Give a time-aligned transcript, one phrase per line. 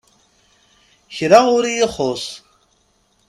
[1.15, 2.25] Kra ur iyi-ixus.